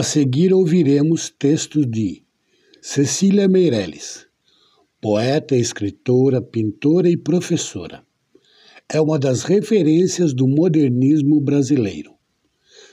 [0.00, 2.22] A seguir ouviremos textos de
[2.80, 4.26] Cecília Meirelles,
[4.98, 8.02] poeta, escritora, pintora e professora.
[8.88, 12.14] É uma das referências do modernismo brasileiro.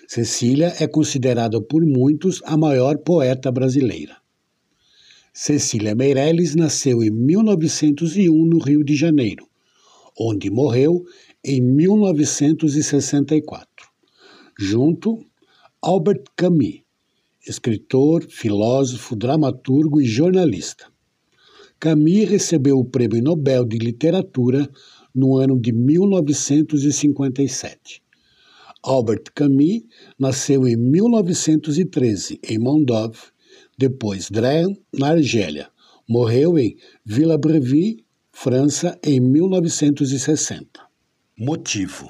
[0.06, 4.18] Cecília é considerada por muitos a maior poeta brasileira.
[5.34, 9.48] Cecília Meirelles nasceu em 1901 no Rio de Janeiro,
[10.20, 11.06] onde morreu
[11.42, 13.88] em 1964.
[14.60, 15.26] Junto
[15.82, 16.86] Albert Camus,
[17.50, 20.86] escritor, filósofo, dramaturgo e jornalista.
[21.80, 24.68] Camus recebeu o Prêmio Nobel de Literatura
[25.14, 28.02] no ano de 1957.
[28.84, 29.84] Albert Camus
[30.18, 33.20] nasceu em 1913 em Mondove,
[33.78, 35.70] depois Dren, na Argélia.
[36.10, 40.80] Morreu em Villa-Breville, França, em 1960.
[41.38, 42.10] Motivo.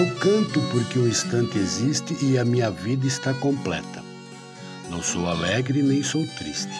[0.00, 4.02] Eu canto porque o instante existe e a minha vida está completa.
[4.88, 6.72] Não sou alegre nem sou triste.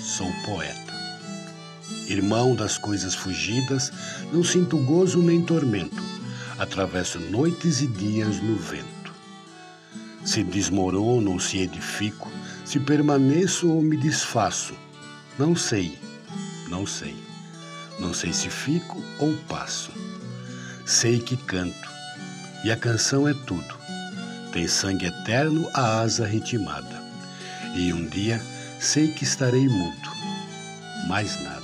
[0.00, 0.94] Sou poeta.
[2.08, 3.92] Irmão das coisas fugidas,
[4.32, 6.02] não sinto gozo nem tormento.
[6.58, 9.12] Atravesso noites e dias no vento.
[10.24, 12.32] Se desmorono ou se edifico,
[12.64, 14.72] se permaneço ou me desfaço,
[15.38, 15.98] não sei,
[16.70, 17.14] não sei.
[17.98, 19.92] Não sei se fico ou passo.
[20.86, 21.94] Sei que canto
[22.64, 23.78] e a canção é tudo.
[24.50, 27.02] Tem sangue eterno a asa ritmada.
[27.76, 28.40] E um dia
[28.80, 30.10] sei que estarei mudo.
[31.06, 31.62] Mais nada.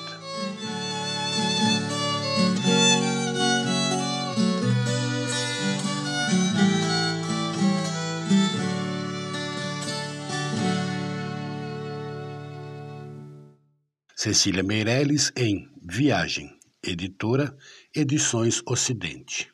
[14.14, 17.56] Cecília Meirelles em Viagem, editora
[17.94, 19.50] Edições Ocidente.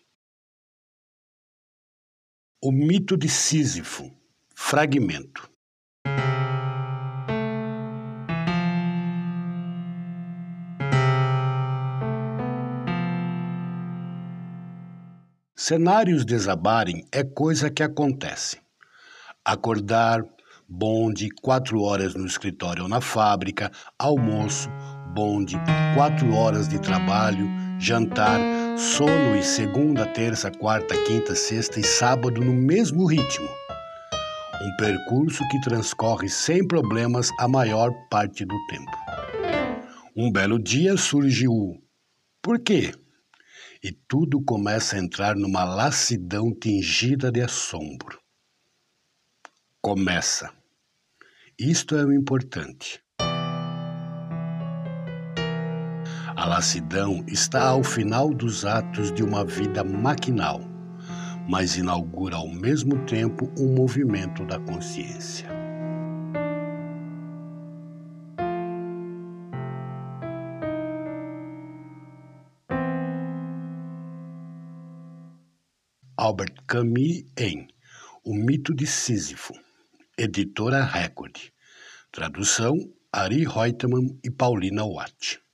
[2.63, 4.11] O mito de Sísifo,
[4.55, 5.51] fragmento.
[15.55, 18.59] Cenários desabarem é coisa que acontece.
[19.45, 20.25] Acordar,
[20.67, 24.71] bonde, quatro horas no escritório ou na fábrica, almoço,
[25.15, 25.57] bonde,
[25.95, 27.47] quatro horas de trabalho,
[27.79, 28.41] jantar,
[28.77, 33.49] sono e segunda, terça, quarta, quinta, sexta e sábado no mesmo ritmo.
[34.63, 38.93] Um percurso que transcorre sem problemas a maior parte do tempo.
[40.17, 41.81] Um belo dia surge o
[42.47, 42.95] por quê?
[43.83, 48.21] E tudo começa a entrar numa lassidão tingida de assombro.
[49.81, 50.53] Começa.
[51.59, 53.03] Isto é o importante.
[56.37, 60.61] A lassidão está ao final dos atos de uma vida maquinal,
[61.49, 65.49] mas inaugura ao mesmo tempo um movimento da consciência.
[76.19, 77.67] Albert Camus em
[78.23, 79.55] O Mito de Sísifo,
[80.19, 81.39] editora Record.
[82.13, 82.75] Tradução
[83.11, 85.46] Ari Reutemann e Paulina Watt.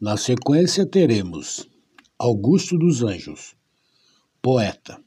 [0.00, 1.68] Na sequência teremos
[2.16, 3.56] Augusto dos Anjos,
[4.40, 5.02] poeta,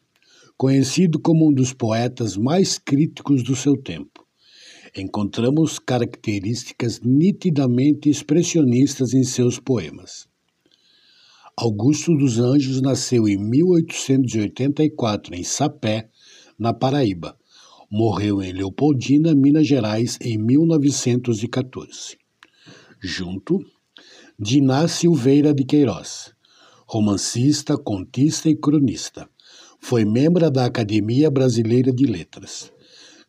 [0.58, 4.28] conhecido como um dos poetas mais críticos do seu tempo.
[4.94, 10.28] Encontramos características nitidamente expressionistas em seus poemas.
[11.56, 16.10] Augusto dos Anjos nasceu em 1884 em Sapé,
[16.60, 17.38] na Paraíba.
[17.90, 22.18] Morreu em Leopoldina, Minas Gerais, em 1914.
[23.02, 23.66] Junto,
[24.40, 26.34] Diná Silveira de Queiroz,
[26.88, 29.30] romancista, contista e cronista.
[29.80, 32.72] Foi membro da Academia Brasileira de Letras.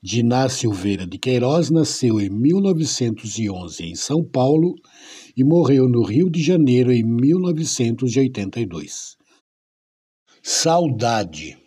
[0.02, 4.75] Diná Silveira de Queiroz nasceu em 1911 em São Paulo
[5.37, 9.16] e morreu no Rio de Janeiro em 1982.
[10.43, 11.58] Saudade.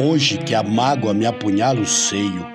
[0.00, 2.46] Hoje que a mágoa me apunhala o seio,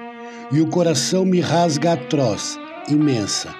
[0.49, 2.57] e o coração me rasga atroz,
[2.87, 3.53] imensa.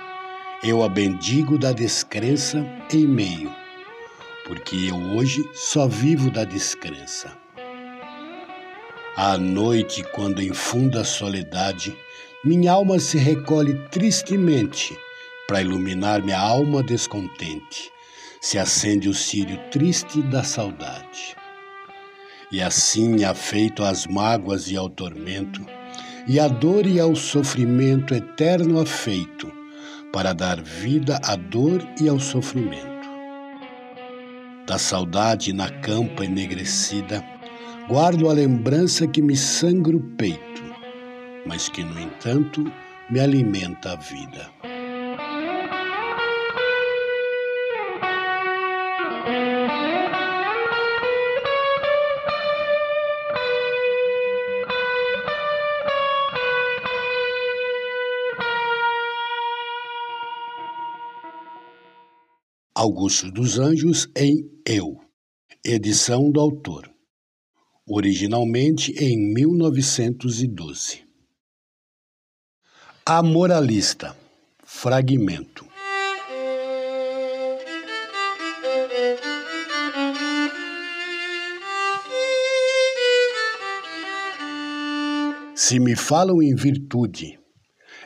[0.63, 3.53] Eu a bendigo da descrença em meio,
[4.47, 7.37] porque eu hoje só vivo da descrença.
[9.17, 11.93] À noite, quando infunda a soledade,
[12.45, 14.97] minha alma se recolhe tristemente
[15.45, 17.91] para iluminar minha alma descontente.
[18.39, 21.42] Se acende o círio triste da saudade.
[22.53, 25.65] E assim, afeito às mágoas e ao tormento,
[26.27, 29.51] e à dor e ao sofrimento eterno afeito,
[30.13, 33.09] para dar vida à dor e ao sofrimento.
[34.67, 37.25] Da saudade na campa enegrecida,
[37.89, 40.63] guardo a lembrança que me sangra o peito,
[41.47, 42.71] mas que, no entanto,
[43.09, 44.72] me alimenta a vida.
[62.83, 64.99] Augusto dos Anjos em Eu,
[65.63, 66.93] edição do autor,
[67.87, 71.05] originalmente em 1912.
[73.05, 74.13] A Moralista,
[74.65, 75.65] fragmento.
[85.55, 87.39] Se me falam em virtude,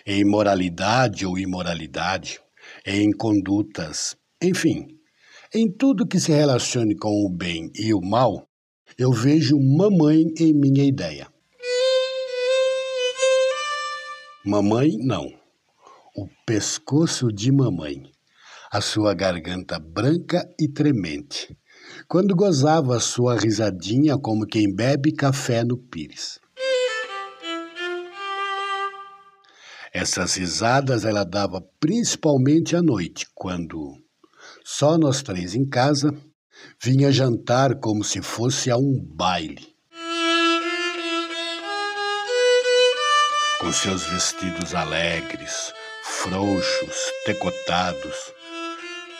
[0.06, 2.40] em moralidade ou imoralidade,
[2.86, 4.88] em condutas enfim,
[5.54, 8.48] em tudo que se relacione com o bem e o mal,
[8.98, 11.28] eu vejo mamãe em minha ideia.
[14.46, 15.28] Mamãe, não.
[16.16, 18.12] O pescoço de mamãe,
[18.72, 21.58] a sua garganta branca e tremente,
[22.08, 26.40] quando gozava sua risadinha como quem bebe café no pires.
[29.92, 33.98] Essas risadas ela dava principalmente à noite, quando
[34.70, 36.14] só nós três em casa,
[36.84, 39.66] vinha jantar como se fosse a um baile.
[43.62, 45.74] Com seus vestidos alegres,
[46.04, 48.34] frouxos, tecotados,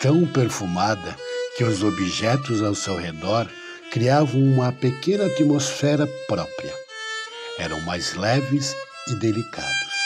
[0.02, 1.16] tão perfumada
[1.56, 3.48] que os objetos ao seu redor
[3.90, 6.74] criavam uma pequena atmosfera própria.
[7.58, 8.76] Eram mais leves
[9.08, 9.97] e delicados.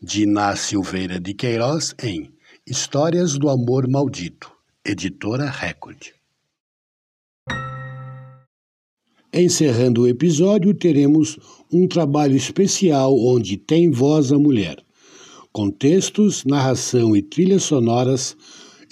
[0.00, 2.32] De Iná Silveira de Queiroz em
[2.64, 4.50] Histórias do Amor Maldito,
[4.84, 6.12] editora Record.
[9.32, 11.36] Encerrando o episódio, teremos
[11.72, 14.80] um trabalho especial onde tem voz a mulher,
[15.52, 18.36] com textos, narração e trilhas sonoras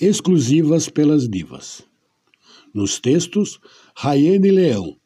[0.01, 1.83] exclusivas pelas divas.
[2.75, 3.61] Nos textos,
[3.95, 4.97] Rayane Leão,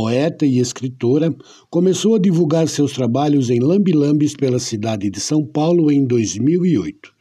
[0.00, 1.30] poeta e escritora,
[1.68, 7.12] começou a divulgar seus trabalhos em lambilambes pela cidade de São Paulo em 2008.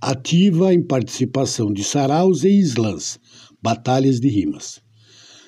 [0.00, 3.20] Ativa em participação de saraus e slams,
[3.62, 4.82] batalhas de rimas.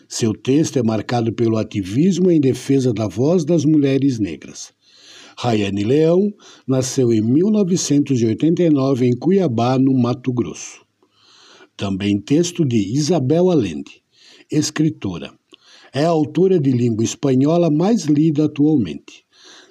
[0.09, 4.73] Seu texto é marcado pelo ativismo em defesa da voz das mulheres negras.
[5.37, 6.33] Rayane Leão
[6.64, 10.87] nasceu em 1989 em Cuiabá, no Mato Grosso.
[11.76, 14.00] Também texto de Isabel Allende,
[14.49, 15.41] escritora
[15.94, 19.25] é a autora de língua espanhola mais lida atualmente.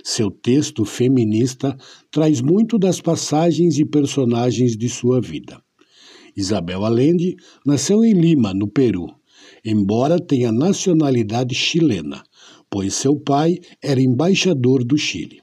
[0.04, 1.76] Seu texto feminista
[2.10, 5.62] traz muito das passagens e personagens de sua vida.
[6.36, 7.36] Isabel Allende
[7.66, 9.08] nasceu em Lima, no Peru,
[9.66, 12.24] embora tenha nacionalidade chilena,
[12.70, 15.42] pois seu pai era embaixador do Chile.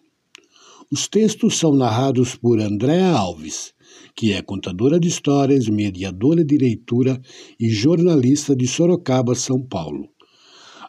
[0.90, 3.74] Os textos são narrados por Andréa Alves,
[4.16, 7.20] que é contadora de histórias, mediadora de leitura
[7.60, 10.08] e jornalista de Sorocaba, São Paulo.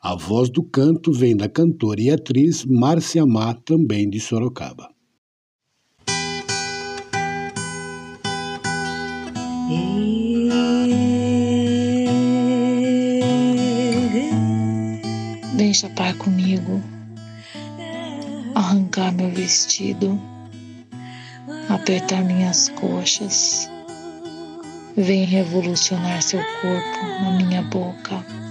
[0.01, 4.89] A voz do canto vem da cantora e atriz Márcia Má, também de Sorocaba.
[15.57, 16.81] Vem chapar comigo,
[18.55, 20.17] arrancar meu vestido,
[21.67, 23.69] apertar minhas coxas.
[24.95, 28.48] Vem revolucionar seu corpo na minha boca.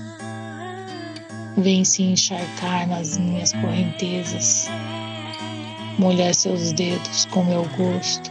[1.59, 4.69] Vem se encharcar nas minhas correntezas,
[5.99, 8.31] molhar seus dedos com meu gosto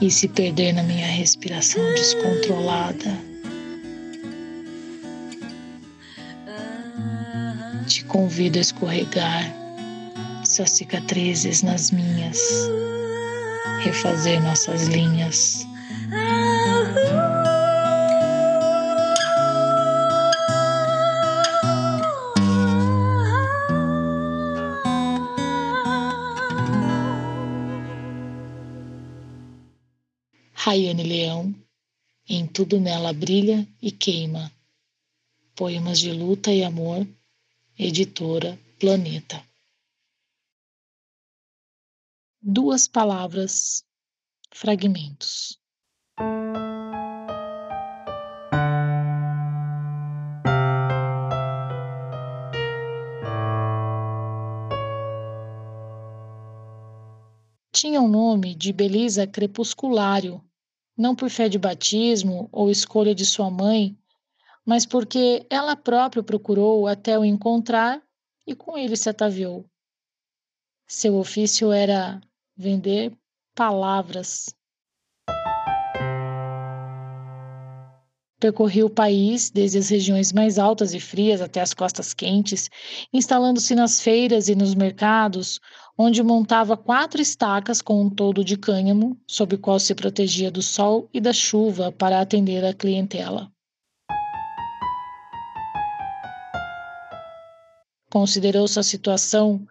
[0.00, 3.16] e se perder na minha respiração descontrolada.
[7.86, 9.54] Te convido a escorregar
[10.44, 12.38] suas cicatrizes nas minhas,
[13.84, 15.64] refazer nossas linhas.
[30.74, 31.54] Raiane Leão,
[32.28, 34.50] em tudo nela brilha e queima.
[35.54, 37.06] Poemas de luta e amor,
[37.78, 39.40] editora Planeta.
[42.42, 43.84] Duas palavras,
[44.50, 45.60] fragmentos.
[57.72, 60.42] Tinha o um nome de beleza crepusculário
[60.96, 63.96] não por fé de batismo ou escolha de sua mãe,
[64.64, 68.02] mas porque ela própria procurou até o encontrar
[68.46, 69.68] e com ele se ataviou.
[70.86, 72.20] Seu ofício era
[72.56, 73.16] vender
[73.54, 74.54] palavras.
[78.44, 82.68] Percorria o país, desde as regiões mais altas e frias até as costas quentes,
[83.10, 85.58] instalando-se nas feiras e nos mercados,
[85.96, 90.60] onde montava quatro estacas com um todo de cânhamo, sob o qual se protegia do
[90.60, 93.50] sol e da chuva para atender a clientela.
[98.12, 99.66] Considerou sua situação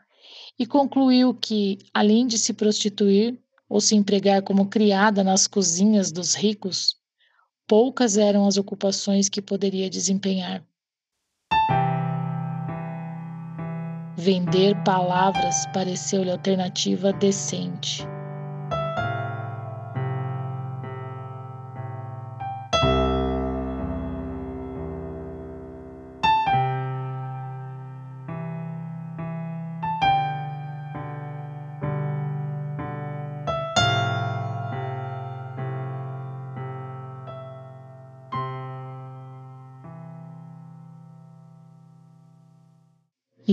[0.57, 3.37] e concluiu que, além de se prostituir
[3.69, 7.02] ou se empregar como criada nas cozinhas dos ricos,
[7.67, 10.63] poucas eram as ocupações que poderia desempenhar.
[14.15, 18.12] Vender palavras pareceu-lhe alternativa decente.